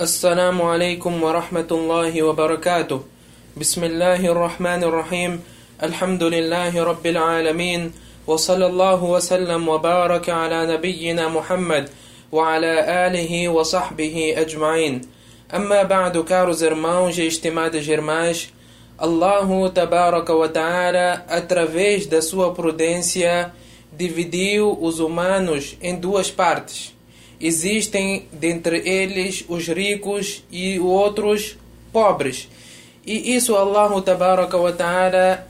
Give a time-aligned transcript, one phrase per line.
[0.00, 3.00] السلام عليكم ورحمة الله وبركاته.
[3.56, 5.40] بسم الله الرحمن الرحيم.
[5.82, 7.92] الحمد لله رب العالمين.
[8.26, 11.88] وصلى الله وسلم وبارك على نبينا محمد
[12.32, 12.72] وعلى
[13.06, 15.00] آله وصحبه أجمعين.
[15.54, 18.52] أما بعد caros irmãos e estimadas irmãs
[18.98, 23.50] Allah tabaraka wa ta'ala através da sua prudência
[23.90, 26.95] dividiu os humanos em duas partes.
[27.40, 31.56] Existem dentre eles os ricos e outros
[31.92, 32.48] pobres.
[33.06, 35.46] E isso Allah tabaraka wa ta'ala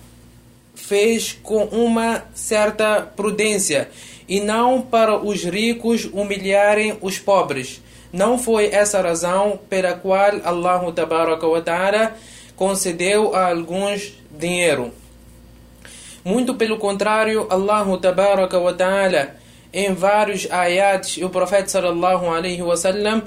[0.74, 3.88] fez com uma certa prudência
[4.28, 7.80] e não para os ricos humilharem os pobres.
[8.12, 12.16] Não foi essa razão pela qual Allah tabaraka wa ta'ala
[12.54, 14.92] concedeu a alguns dinheiro.
[16.24, 19.36] Muito pelo contrário, Allah tabaraka wa ta'ala
[19.76, 23.24] em vários ayats, o profeta sallallahu alaihi wasallam,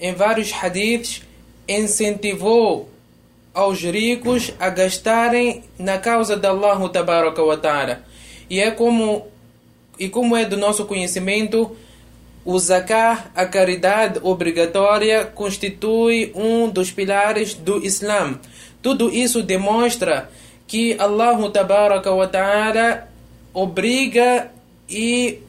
[0.00, 1.22] em vários hadiths,
[1.66, 2.88] incentivou
[3.52, 8.04] aos ricos a gastarem na causa de Allah tabaraka wa ta'ala.
[8.48, 9.26] E é como
[9.98, 11.76] e como é do nosso conhecimento,
[12.44, 18.38] o zakah, a caridade obrigatória, constitui um dos pilares do Islã.
[18.80, 20.30] Tudo isso demonstra
[20.68, 23.08] que Allah tabaraka wa ta'ala
[23.52, 24.52] obriga
[24.88, 25.40] e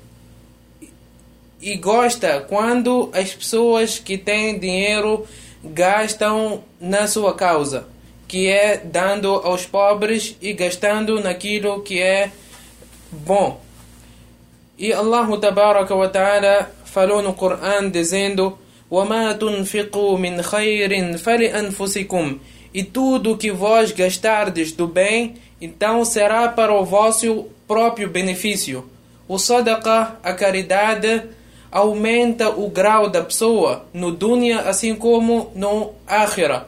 [1.61, 5.27] e gosta quando as pessoas que têm dinheiro
[5.65, 7.87] gastam na sua causa,
[8.29, 12.31] que é dando aos pobres e gastando naquilo que é
[13.11, 13.61] bom.
[14.79, 18.59] E Allah tabaraka wa ta'ala falou no Coran dizendo
[18.91, 22.39] وَمَا تُنْفِقُوا مِنْ خَيْرٍ فَلِأَنفُسِكُمْ
[22.73, 28.89] E tudo que vós gastardes do bem, então será para o vosso próprio benefício.
[29.27, 31.23] O sadaqah, a caridade,
[31.72, 36.68] aumenta o grau da pessoa no dunya assim como no akhira.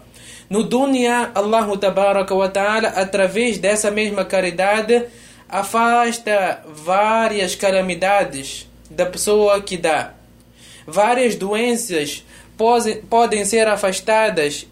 [0.50, 5.06] No dunya, Allah wa ta'ala, através dessa mesma caridade,
[5.50, 10.14] afasta várias calamidades da pessoa que dá.
[10.86, 12.24] Várias doenças
[13.10, 14.68] podem ser afastadas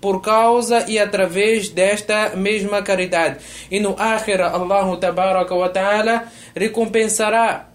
[0.00, 3.38] por causa e através desta mesma caridade.
[3.70, 7.71] E no akhira, Allah wa ta'ala recompensará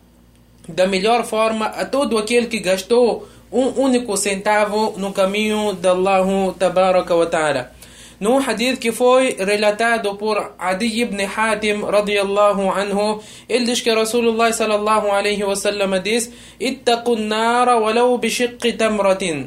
[0.68, 6.54] da melhor forma a todo aquele que gastou um único centavo no caminho de Allah
[6.58, 7.72] tabaraka wa ta'ala.
[8.20, 14.52] Num hadith que foi relatado por Adi ibn Hatim radiyallahu anhu, ele diz que Rasulullah
[14.52, 19.46] sallallahu alaihi wasallam diz: "Ittaqun nara walau bishiqqi tamratin."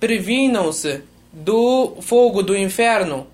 [0.00, 1.02] Previnam-se
[1.32, 3.28] do fogo do inferno.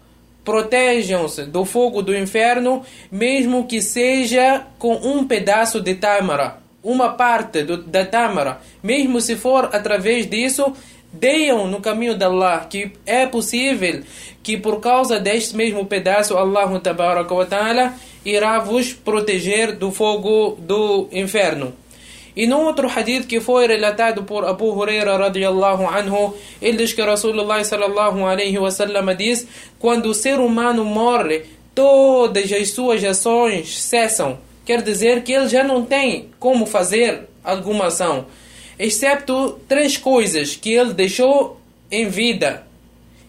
[0.45, 7.63] Protejam-se do fogo do inferno, mesmo que seja com um pedaço de tâmara uma parte
[7.63, 10.73] do, da tâmara, mesmo se for através disso,
[11.11, 14.03] deiam no caminho de Allah, que é possível
[14.43, 16.69] que por causa deste mesmo pedaço, Allah
[17.49, 21.73] ta'ala irá vos proteger do fogo do inferno.
[22.37, 27.01] E no outro hadith que foi relatado por Abu Huraira radiallahu anhu, ele diz que
[27.01, 29.47] Rasulullah sallallahu alaihi wasallam diz:
[29.79, 35.63] quando o ser humano morre, todas as suas ações cessam quer dizer que ele já
[35.63, 38.27] não tem como fazer alguma ação,
[38.79, 41.61] exceto três coisas que ele deixou
[41.91, 42.67] em vida.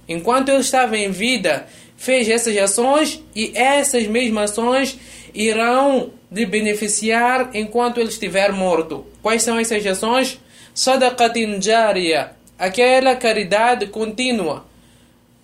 [0.08, 4.98] Enquanto ele estava em vida, fez essas ações e essas mesmas ações
[5.34, 9.06] irão lhe beneficiar enquanto ele estiver morto.
[9.22, 10.40] Quais são essas ações?
[10.74, 14.66] Sadaqatin jariya, aquela caridade contínua.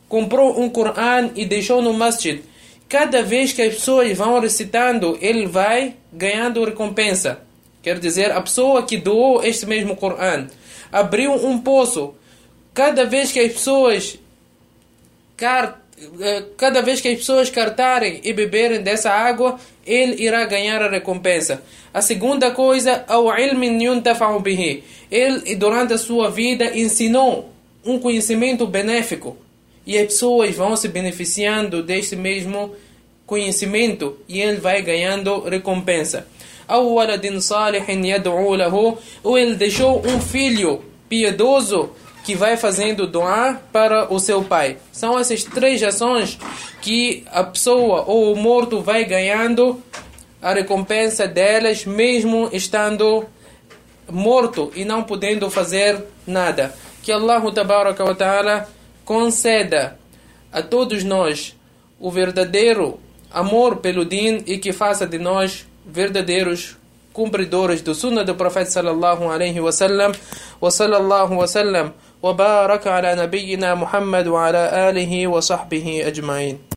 [0.08, 2.42] Comprou um Coran e deixou no masjid
[2.92, 7.40] cada vez que as pessoas vão recitando, ele vai ganhando recompensa.
[7.82, 10.48] Quer dizer, a pessoa que doou este mesmo Coran
[10.92, 12.14] abriu um poço.
[12.74, 14.20] Cada vez que as pessoas
[15.42, 20.90] eh, cada vez que as pessoas cartarem e beberem dessa água, ele irá ganhar a
[20.90, 21.64] recompensa.
[21.94, 23.80] A segunda coisa, ao ilmin
[24.44, 24.84] bihi.
[25.10, 27.54] Ele durante a sua vida ensinou
[27.86, 29.38] um conhecimento benéfico
[29.86, 32.76] e as pessoas vão se beneficiando deste mesmo
[33.26, 36.28] conhecimento e ele vai ganhando recompensa.
[36.68, 37.02] Ou
[39.38, 41.92] ele deixou um filho piedoso
[42.24, 44.78] que vai fazendo doar para o seu pai.
[44.92, 46.38] São essas três ações
[46.82, 49.82] que a pessoa ou o morto vai ganhando
[50.42, 53.26] a recompensa delas, mesmo estando
[54.10, 56.74] morto e não podendo fazer nada.
[57.04, 57.42] Que Allah
[58.18, 58.70] Ta'ala
[59.12, 60.00] conceda
[60.54, 61.54] a todos nós
[62.00, 62.98] o verdadeiro
[63.30, 66.78] amor pelo Din e que faça de nós verdadeiros
[67.12, 70.14] cumpridores do Sunnah do Profeta sallallahu alaihi wasallam,
[70.62, 71.92] wa sallallahu wasallam,
[72.22, 76.62] wa baraka ala nabiyyina Muhammad wa ala alihi wa sahbihi ajma'in.